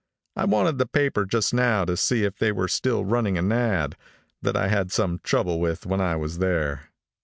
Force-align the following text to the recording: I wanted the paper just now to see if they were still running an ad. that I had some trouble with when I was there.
I 0.35 0.45
wanted 0.45 0.79
the 0.79 0.87
paper 0.87 1.25
just 1.27 1.53
now 1.53 1.85
to 1.85 1.95
see 1.95 2.23
if 2.23 2.39
they 2.39 2.51
were 2.51 2.67
still 2.67 3.05
running 3.05 3.37
an 3.37 3.51
ad. 3.51 3.95
that 4.41 4.57
I 4.57 4.67
had 4.67 4.91
some 4.91 5.19
trouble 5.19 5.59
with 5.59 5.85
when 5.85 6.01
I 6.01 6.15
was 6.15 6.39
there. 6.39 6.89